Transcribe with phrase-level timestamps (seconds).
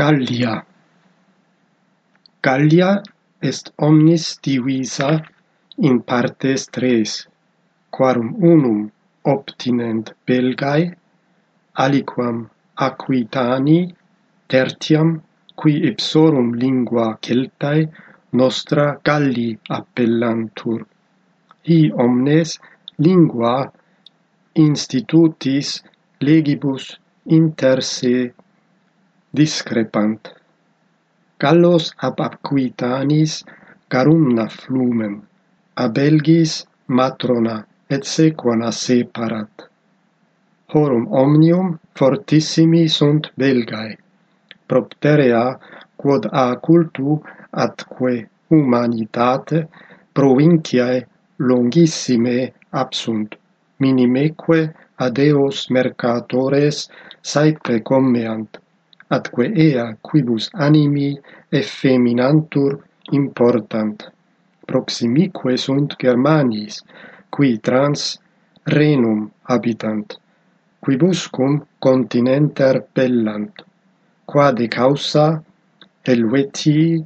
[0.00, 0.52] Gallia.
[2.46, 3.02] Gallia
[3.48, 5.10] est omnis divisa
[5.88, 7.28] in partes tres,
[7.90, 8.78] quarum unum
[9.34, 10.96] obtinent Belgae,
[11.84, 12.48] aliquam
[12.86, 13.80] Aquitani,
[14.48, 15.20] tertiam
[15.58, 17.84] qui ipsorum lingua Celtae
[18.32, 20.80] nostra Galli appellantur.
[21.68, 22.58] Hi omnes
[23.06, 23.56] lingua
[24.66, 25.82] institutis
[26.26, 26.84] legibus
[27.26, 28.14] inter se
[29.32, 30.34] discrepant.
[31.38, 33.44] Gallos ab Aquitanis
[33.88, 35.14] Carumna flumen,
[35.76, 39.66] a Belgis Matrona et sequana separat.
[40.72, 43.96] Horum omnium fortissimi sunt Belgae,
[44.68, 45.58] propterea
[45.96, 47.18] quod a cultu
[47.64, 49.66] atque humanitate
[50.14, 51.06] provinciae
[51.48, 53.34] longissime absunt,
[53.80, 54.60] minimeque
[55.06, 56.88] adeos mercatores
[57.22, 58.59] saepe commeant,
[59.16, 61.08] atque ea quibus animi
[61.60, 62.70] effeminantur
[63.20, 63.96] important.
[64.70, 66.74] Proximique sunt germanis
[67.34, 68.00] qui trans
[68.76, 70.08] renum habitant
[70.82, 71.52] quibuscum
[71.86, 73.54] continenter pellant
[74.30, 75.26] quade causa
[76.06, 77.04] Helvetii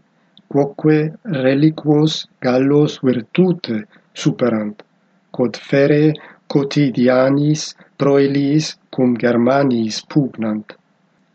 [0.52, 0.98] quoque
[1.46, 2.12] reliquos
[2.44, 3.76] Gallos virtute
[4.12, 4.76] superant
[5.34, 6.12] quod fere
[6.52, 7.62] quotidianis
[7.96, 10.66] proelis cum Germanis pugnant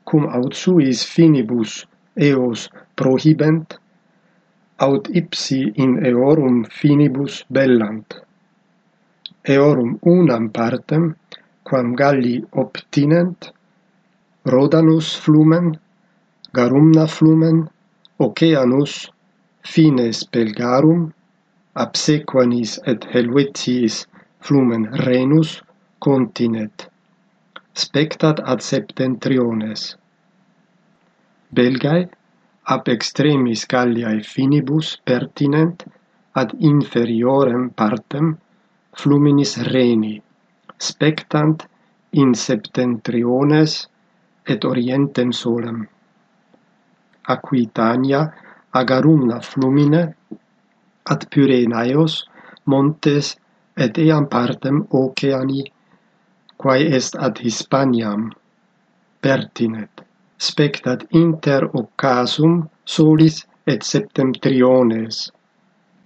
[0.09, 1.85] cum aut suis finibus
[2.27, 2.61] eos
[2.99, 3.77] prohibent,
[4.85, 8.17] aut ipsi in eorum finibus bellant.
[9.55, 11.13] Eorum unam partem,
[11.63, 13.51] quam Galli obtinent,
[14.45, 15.77] Rodanus flumen,
[16.53, 17.69] Garumna flumen,
[18.19, 19.11] Oceanus,
[19.61, 21.13] fines Belgarum,
[21.75, 24.07] Absequanis et Helvetiis
[24.41, 25.61] flumen Renus
[25.99, 26.88] continet
[27.79, 29.81] spectat ad septentriones.
[31.55, 32.09] Belgae
[32.75, 35.85] ab extremis Galliae finibus pertinent
[36.41, 38.35] ad inferiorem partem
[38.99, 40.15] fluminis Rheni,
[40.89, 41.65] spectant
[42.21, 43.87] in septentriones
[44.45, 45.87] et orientem solem.
[47.35, 48.21] Aquitania
[48.81, 50.03] agarumna flumine
[51.13, 52.23] ad Pyrenaeos
[52.65, 53.35] montes
[53.77, 55.63] et eam partem oceani
[56.61, 58.23] quae est ad Hispaniam
[59.23, 60.03] pertinet
[60.47, 62.53] spectat inter occasum
[62.85, 65.31] solis et septentriones